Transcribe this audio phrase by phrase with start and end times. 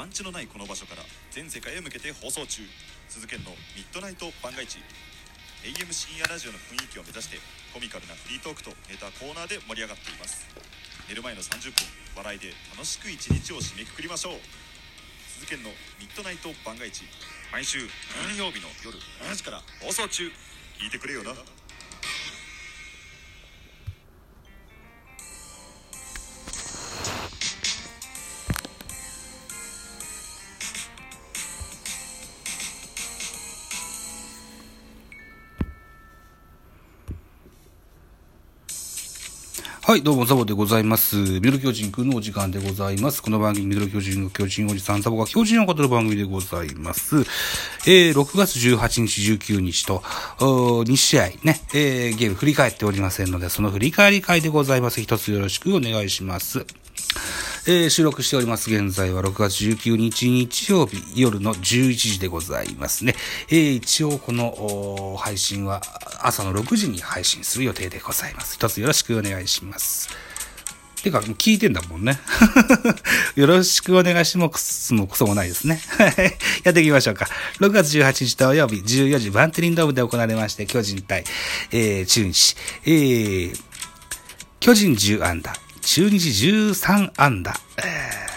[0.00, 2.64] 番地のないこの場所から全世界へ向けて放送中。
[3.12, 4.80] 鈴研のミッドナイト番外地
[5.60, 7.36] AM 深夜ラジオの雰囲気を目指して
[7.76, 10.48] コミカルなフリートークとネタコーナーで盛り上がっています。
[11.04, 11.84] 寝る前の30分
[12.16, 14.40] 笑いで楽しく一日を締めくくりましょう。
[15.36, 15.68] 鈴研の
[16.00, 17.04] ミッドナイト番外地
[17.52, 17.84] 毎週
[18.24, 20.32] 金曜日の夜7時から放送中。
[20.80, 21.36] 聞いてくれよな。
[39.90, 41.16] はい、どうも、ザボでございます。
[41.16, 43.20] ミドル巨人くんのお時間でございます。
[43.20, 47.22] この番組、ミドル巨人の巨人おじさん、ザボが巨人を語る番組でございます。
[47.88, 49.98] えー、6月18日、19日と、
[50.38, 55.00] 2試合ね、えー、ゲーム振り返っておりませんので、その振り返り会でございます。
[55.00, 56.64] 一つよろしくお願いします。
[57.66, 58.72] えー、収録しております。
[58.72, 63.14] 現在は6月19日日曜日夜の11時でございますね。
[63.48, 65.82] えー、一応この配信は
[66.22, 68.54] 朝の6時に配信する予定でございます。
[68.54, 70.08] 一つよろしくお願いします。
[71.02, 72.18] てか、聞いてんだもんね。
[73.36, 74.94] よろしくお願いします。
[74.94, 75.80] もクソもないですね。
[76.64, 77.28] やっていきましょうか。
[77.58, 81.24] 6月18日土曜日14時バンテリンドームで行われまして、巨人対、
[81.72, 82.56] えー、中日。
[82.84, 83.60] えー、
[84.60, 85.54] 巨人10安打、
[85.92, 87.82] 中日13安打、え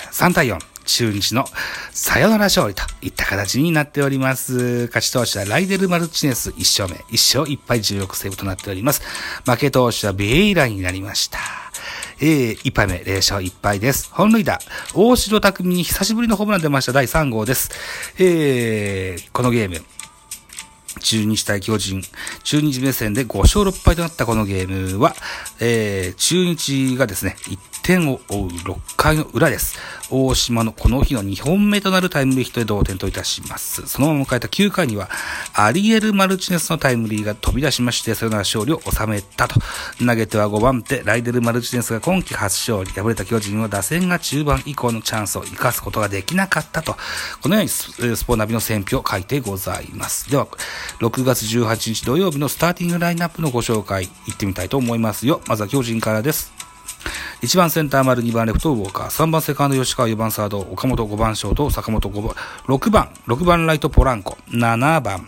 [0.10, 0.58] ー、3対4。
[0.86, 1.46] 中日の
[1.92, 4.88] サヨナラ勝利といった形になっております。
[4.88, 9.04] 勝ち投手はライデル・マルチネス1勝目、1勝1敗16セーブとなっております。
[9.46, 11.38] 負け投手はベイラになりました。
[12.20, 14.10] えー、1敗目、0勝1敗です。
[14.12, 14.58] 本塁打、
[14.96, 17.70] 大城匠に久しぶりのホームラン出ました第3号です。
[18.18, 19.80] えー、このゲーム、
[21.04, 22.02] 中日対巨人、
[22.44, 25.16] 中日目線で5勝6敗となったこのゲームは、
[25.60, 29.78] えー、中日がですね、1点を追う6回の裏です。
[30.16, 33.88] 大島のこの日の2本目となるタイムリーヒットで同点といたします。
[33.88, 35.10] そのまま迎えた9回には、
[35.56, 39.60] アリエル・マルチネスのタイムリーが飛び出しまして、それなら勝利を収めたと。
[39.98, 42.92] 投げては5番手、ライデル・マルチネスが今季初勝利。
[42.92, 46.96] 敗れた巨人は打線が中盤以降のチャンスを生かすことができなかったと。
[47.42, 50.30] このようにスポナビの選評を書いてございます。
[50.30, 50.46] では、
[51.00, 55.42] 6月18日土曜日のスターティングラインナップのご紹介、いってみたいと思いますよ。
[55.48, 56.54] まずは巨人からです。
[57.42, 62.36] 1番センター丸、2番レフトウォーカー、3番セカンド吉川、4番サード、岡本5番ショート、坂本5番、
[62.68, 65.28] 6番、6番ライトポランコ、7番、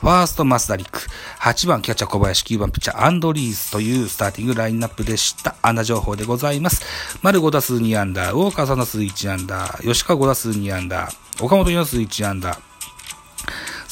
[0.00, 1.00] ファーストマスダリック、
[1.40, 5.54] 8番キャッチャー小林、9番ピッチャーアンドリースというスターティングラインナップでした。
[5.62, 6.82] 穴情報でございます。
[7.22, 12.58] 丸5打数2アンダー、ウォーカー3打数1アンダー、吉川5打数2アンダー、岡本4打数1アンダー、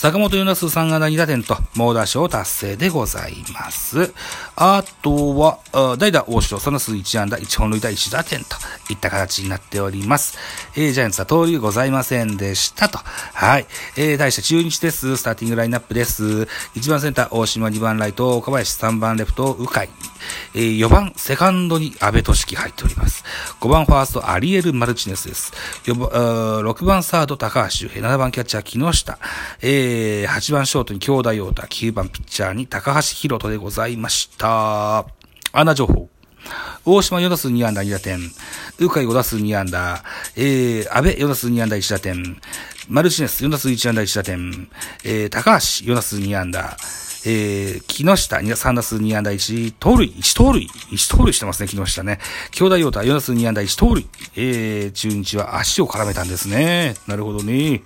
[0.03, 4.13] 坂本4打数3安打2打点と、猛打賞達成でございます。
[4.57, 5.61] あとは、
[5.97, 8.57] 代打大城、1打数1安打1本塁打1打点と
[8.91, 10.37] いった形になっております。
[10.75, 12.99] えー、ジャイアンツは盗塁ございませんでしたと。
[12.99, 13.67] はい。
[13.97, 15.17] えー、対して中日です。
[15.17, 16.49] スターティングラインナップです。
[16.75, 20.12] 1番センター大島、2番ライト岡林、3番レフト鵜飼。
[20.55, 23.25] えー、4番セカンドに安倍俊樹入っております。
[23.61, 25.53] 5番ファーストアリエル・マルチネスです。
[25.87, 29.19] 6番サード高橋周平、7番キャッチャー木下。
[29.61, 35.07] えー、8番ショートに京田陽太、9番ピッチャーに高橋宏斗でございました。
[35.53, 36.09] 穴情報。
[36.85, 38.19] 大島4打数2安打2打点。
[38.79, 40.03] 鵜飼5打数2安打。
[40.37, 42.41] えー、安倍4打数2安打1打点。
[42.89, 44.69] マルチネス4打数1安打1打点。
[45.05, 46.77] えー、高橋4打数2安打。
[47.25, 52.19] えー、木下3打数2安打1盗塁、1盗塁、1盗塁してますね、木下ね。
[52.51, 54.07] 京田陽太4打数2安打1盗塁。
[54.37, 56.95] えー、中日は足を絡めたんですね。
[57.07, 57.83] なるほどね。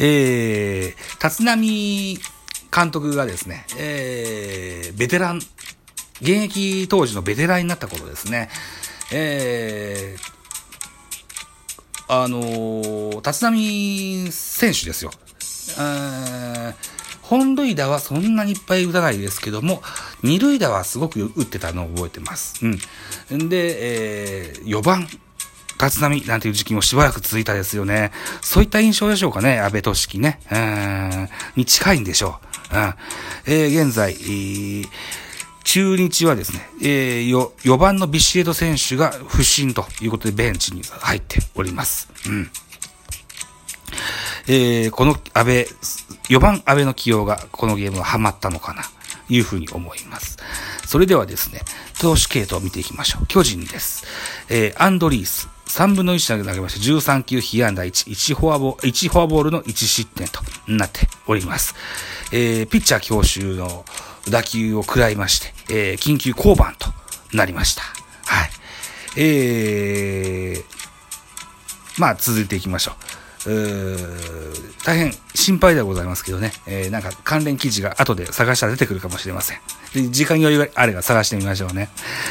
[0.00, 1.56] えー、立浪
[2.72, 5.38] 監督がですね、えー、ベテラン、
[6.20, 8.50] 現役当時のベテランになった頃ですね、
[9.12, 15.10] えー、あのー、立浪選手ですよ。
[17.28, 19.82] 本塁打はそんなにいっぱい打たないですけども、
[20.22, 22.54] 二塁打はすごく打ってたのを覚えてます。
[23.30, 23.48] うん。
[23.50, 25.06] で、えー、4番、
[25.78, 28.12] 立浪なんていう時期もしばらく続いたですよね。
[28.40, 30.40] そういった印象でしょうかね、安倍俊樹ね。
[30.50, 32.40] うん、に近いんでしょ
[32.72, 32.76] う。
[32.76, 32.94] うん、
[33.44, 34.88] えー、現在、えー、
[35.64, 42.08] 中日はですね、えー、4番のビシエド選手が不審ということでベンチに入っております。
[42.26, 42.50] うん。
[44.48, 45.66] えー、この安倍、
[46.30, 48.82] 4番安倍の起用がこのゲームはハマったのかな、
[49.28, 50.38] いうふうに思います。
[50.86, 51.60] それではですね、
[52.00, 53.26] 投手系統を見ていきましょう。
[53.26, 54.04] 巨人です。
[54.48, 61.74] えー、アンドリース、3分の1投げまして、13球被安打1、1フォアボール、1フォアボールの1失点となっております。
[62.32, 63.84] えー、ピッチャー強襲の
[64.30, 66.88] 打球を食らいまして、えー、緊急降板と
[67.34, 67.82] なりました。
[67.82, 68.50] はい。
[69.16, 73.07] えー、まあ、続いていきましょう。
[74.84, 79.58] 大変心配ではございますけどね、えーなんか関連記事が後で探したら出てくるかもしれません。
[79.94, 81.88] で時間余裕があれば探してみましょうね。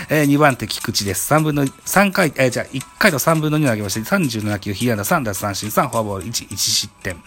[0.10, 1.34] え2番手菊池です。
[1.34, 7.22] 3分の、3回、えーじゃあ1回と3分の2投げまして、37球、被安打3奪三振3、フォアボール1、1失点。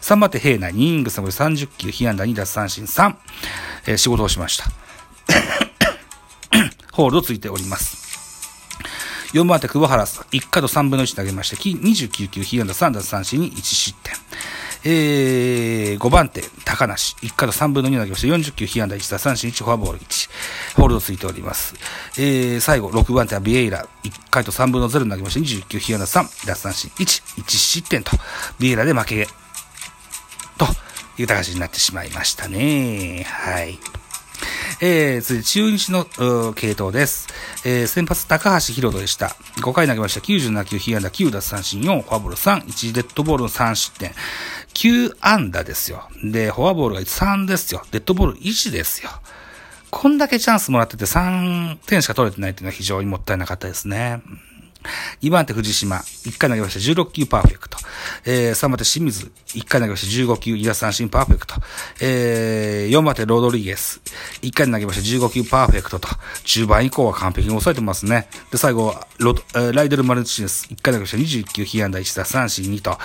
[0.00, 3.14] 3番手平内、2イニングス30球、被安打2奪三振3、
[3.86, 4.64] えー仕事をしました。
[6.92, 8.05] ホールドついております。
[9.32, 10.24] 4番手、久保原さん。
[10.26, 14.14] 1回と3分の1投げまして、29球、被安打3奪三振に1失点。
[14.88, 17.16] えー、5番手、高梨。
[17.16, 20.30] 1回と3分の2投げまして、40球、被安打1奪三振1、フォアボール1。
[20.76, 21.74] ホールドついております。
[22.18, 23.86] えー、最後、6番手はビエイラ。
[24.04, 28.12] 1回と3分の0投げまして、29球、被安打3、奪三振1、1失点と、
[28.60, 29.28] ビエイラで負け、
[30.56, 30.66] と
[31.18, 33.24] いう形になってしまいましたね。
[33.28, 33.78] はい。
[34.82, 36.04] えー、続いて中日の
[36.52, 37.28] 系統です。
[37.64, 39.28] えー、先発高橋宏斗でした。
[39.62, 40.20] 5回投げました。
[40.20, 44.12] 97球、被安打9奪三振4、フォアボール3、1デッドボールの3失点。
[44.74, 46.06] 9安打ですよ。
[46.22, 47.82] で、フォアボールが3ですよ。
[47.90, 49.08] デッドボール1ですよ。
[49.90, 54.20] こんだけチャンスもらってて3点しか取れてないっていうのは非常にもったいなかったですね。
[55.22, 57.78] 2番手藤島、1回投げました16球パーフェクト。
[58.24, 61.54] えー、3番手清水、1回投げました15球、2奪三振パーフェクト。
[62.00, 64.00] えー、4番手ロドリゲス、
[64.42, 66.08] 1回投げました15球パーフェクトと、
[66.44, 68.28] 中盤以降は完璧に抑えてますね。
[68.50, 69.34] で、最後、ロ
[69.72, 72.98] ライデル・マルチネス、1回投げました21球、被安打1奪三振2と、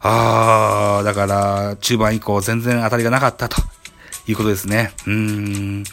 [0.00, 3.62] あー、だから、中盤以降全然当たりがなかったと。
[4.26, 4.92] いうことですね。
[5.06, 5.84] うーん。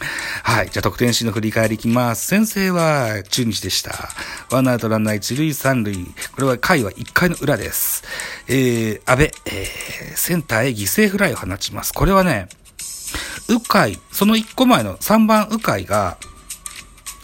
[0.42, 0.70] はい。
[0.70, 2.26] じゃあ、得点シーンの振り返りいきます。
[2.26, 4.08] 先制は中日でした。
[4.50, 5.96] ワンアウトランナー一塁三塁。
[6.32, 8.04] これは回は1回の裏です。
[8.46, 11.92] えー、安倍、えー、センターへ犠牲フライを放ちます。
[11.92, 12.48] これはね、
[13.48, 16.16] うかい、その1個前の3番うかいが、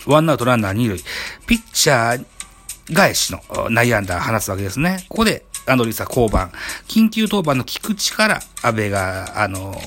[0.07, 0.99] ワンアウトランナー二塁。
[1.47, 5.05] ピッチャー返しの内野安打を放つわけですね。
[5.09, 6.51] ここで、アンドリーサ降板。
[6.89, 9.81] 緊急登板の菊池から、安倍が、あの、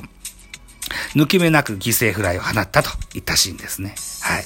[1.15, 3.95] 抜け目なく犠牲フライを放ったといったシーンですね。
[4.21, 4.43] はい。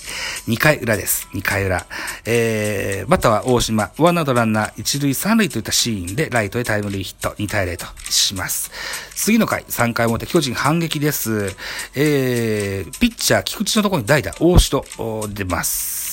[0.48, 1.28] 2回裏です。
[1.34, 1.86] 2回裏。
[2.26, 8.72] えー、バッターは大島、ワンアウトランナー1塁3塁といったシーンで、ライトへタイムリーヒット2対0とします。
[9.16, 11.56] 次の回、3回表、巨人反撃です。
[11.96, 14.86] えー、ピッチャー、菊池のところに代打、大城、
[15.30, 16.04] 出ます。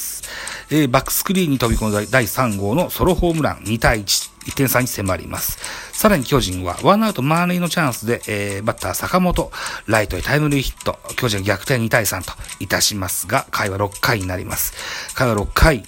[0.72, 5.58] えーバックスクリーンに飛び込んだ第3号のソロホームラン2対1、1点差に迫ります。
[5.92, 9.50] さらに巨人はワンアウト満塁のチャンスで、えーバッター坂本、
[9.86, 15.14] ライトへタイムリーヒット、巨人逆転2対3といたしますが、回は6回になります。
[15.14, 15.84] 回は6回、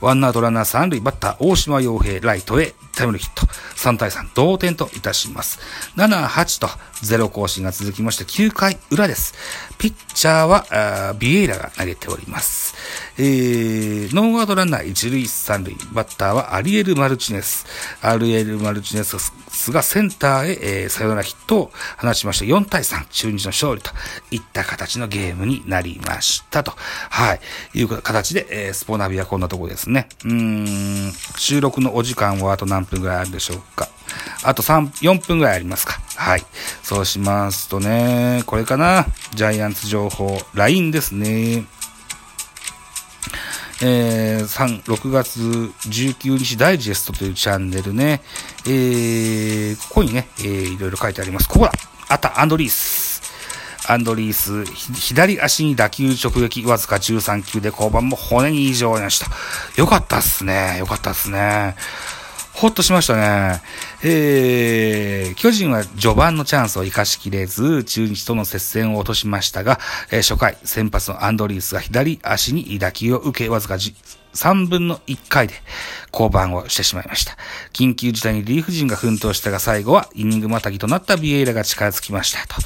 [0.00, 3.46] ワンアウトランナー3塁、バッター大島洋平、ライトへタイムリーヒット。
[3.76, 5.58] 3対3、同点といたします。
[5.96, 6.68] 7、8と
[7.02, 9.34] 0更新が続きまして、9回裏です。
[9.78, 12.74] ピッチャーは、ービエイラが投げております。
[13.18, 17.66] えー、ノーアウトランナー1塁3塁、バッターはアリエル・マルチネス。
[18.02, 19.16] アリエル・マルチネス
[19.70, 23.92] がセンターへ、えー、サヨナラヒットを放ちまして、4対3、中日の勝利と
[24.32, 26.72] いった形のゲームになりましたと。
[27.10, 27.40] はい。
[27.74, 30.08] いう形で、えー、スポナビはこんなところですね。
[30.24, 33.88] うん、収録のお時間はあと何分ぐらいあるでしょうか。
[34.42, 36.00] あと3、4分ぐらいありますか。
[36.16, 36.44] はい。
[36.82, 39.06] そうしますとね、これかな。
[39.34, 41.64] ジャイアンツ情報、LINE ですね。
[43.82, 48.20] えー、3、6月19日ダイジェストというチャンネルね。
[48.66, 51.48] えー、ここにね、えー、いろいろ書いてあります。
[51.48, 51.72] ここだ
[52.08, 53.22] あった、アンドリース。
[53.88, 59.26] アンドリース、左足に打球直撃、わずか13球で降板も骨に異常なしと。
[59.80, 60.76] よかったっすね。
[60.78, 61.74] よかったっすね。
[62.60, 63.62] ほっとしましたね。
[64.04, 73.78] えー、巨人は序盤のチャンスを生かしきれず、中日との接戦を落としましたが、えー初回、先発のアンドリースが左足に打球を受け、わずか
[74.34, 75.54] 3分の1回で
[76.10, 77.36] 降板をしてしまいました。
[77.72, 82.60] 緊急事態にリーフ陣が奮闘したが最後はイニングまたぎとなったビエイラが力尽きましたと。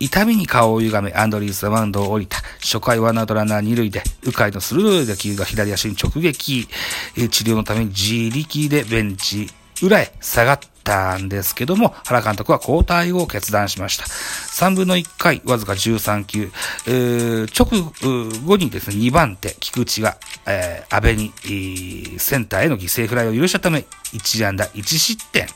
[0.00, 2.38] 痛みに顔を歪めアンドリースはマウンドを降りた。
[2.60, 6.68] 初回ワンアウトランナー二塁で、迂回の鋭い打球が左足に直撃。
[7.16, 9.50] 治療のために自力でベンチ
[9.82, 14.04] 裏へ下がったんですけども、原監督は交代を決断しました。
[14.06, 16.50] 3分の1回、わずか13球、
[16.86, 17.92] 直
[18.44, 20.16] 後にですね、2番手、菊池が、
[20.48, 25.46] えー安倍に、センターへの犠牲フライを許したため、1安打1失点。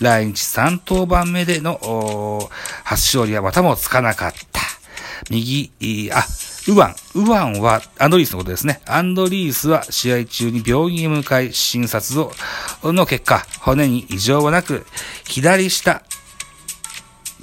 [0.00, 2.50] 来日3登板目での
[2.84, 4.60] 初勝利はまたもつかなかった。
[5.30, 6.24] 右、えーあ、
[6.68, 6.94] ウワン。
[7.14, 8.80] ウワンはアンドリースのことですね。
[8.86, 12.32] アンドリースは試合中に病院へ向かい診察を、
[12.82, 14.84] の結果、骨に異常はなく、
[15.24, 16.02] 左下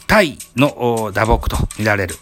[0.06, 2.16] 腿の打撲と見られる。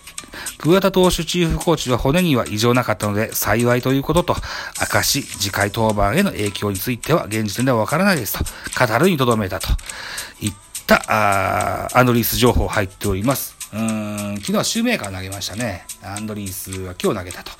[0.62, 4.36] 桑田投手チーフコーチは骨には異常なかったので幸いということと、
[4.80, 8.46] 明かし、次回登板への影響については現時点ではわからないですと、
[8.88, 9.68] 語るにとどめたと
[10.40, 10.54] いっ
[10.86, 13.58] たあアンドリース情報入っております。
[13.74, 15.86] うん、昨日はシューメーカー投げましたね。
[16.04, 17.52] アンドリースは今日投げたと。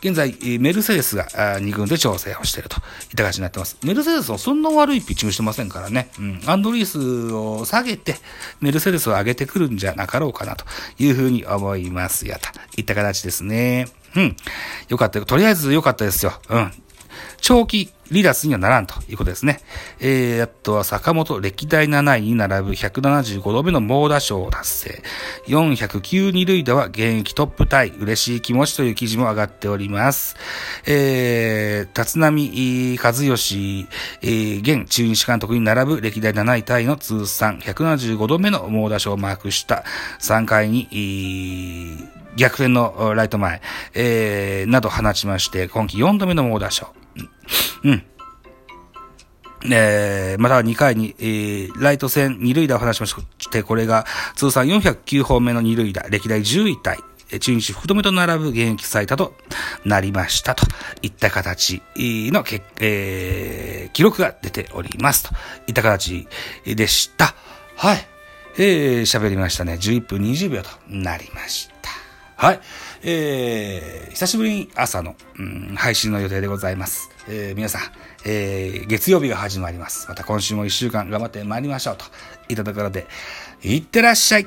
[0.00, 2.82] 現在、メルセデスが2軍で調整をしているといっ
[3.16, 3.76] た感じになってます。
[3.82, 6.10] メルセデスはそんな悪いピッチングしてませんからね。
[6.18, 8.16] うん、アンドリースを下げて、
[8.60, 10.64] メルセデスを上げてくるんじゃなかろうかなと
[10.98, 13.88] いうふうに思いますよ、といった形ですね。
[14.14, 14.36] うん。
[14.88, 15.20] よかった。
[15.24, 16.32] とりあえずよかったですよ。
[16.48, 16.72] うん。
[17.40, 19.60] 長期離脱にはならんということですね。
[20.00, 25.02] えー、あとは坂本歴代7位に並ぶ175度目の猛打賞を達成。
[25.46, 27.90] 409二塁打は現役トップタイ。
[27.90, 30.36] 嬉しい気持ちという記事も上がっております。
[30.86, 33.88] えー、立浪和義、
[34.22, 39.84] えー、現中日監督に並ぶ歴代7位タイの通算175度目の猛打賞をマークした
[40.20, 43.60] 3回に、えー逆転のライト前、
[43.94, 46.94] えー、など放ちまして、今季4度目の猛打賞。
[47.84, 48.04] うん。
[49.70, 53.14] えー、または2回に、えー、ライト戦2塁打を放しまし
[53.50, 56.98] て、これが通算409本目の2塁打、歴代10位タイ。
[57.40, 59.34] 中日福留と並ぶ現役最多と
[59.84, 60.64] なりましたと
[61.02, 65.34] いった形のけ、えー、記録が出ておりますと
[65.66, 66.26] いった形
[66.64, 67.34] でした。
[67.76, 68.06] はい。
[68.56, 69.74] えー、喋りましたね。
[69.74, 71.90] 11分20秒となりました。
[72.36, 72.60] はい。
[73.02, 77.10] えー、久しぶりに朝の、うん、配信の予定でございます。
[77.28, 77.82] えー、皆さん、
[78.24, 80.06] えー、月曜日が始まります。
[80.08, 82.04] また今週も一週間頑張って参りましょうと
[82.48, 83.06] いたところで、
[83.62, 84.46] いってらっしゃい